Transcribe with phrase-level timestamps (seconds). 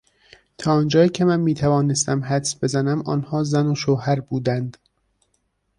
[0.57, 4.77] تا آنجایی که من میتوانستم حدس بزنم آنها زن و شوهر بودند.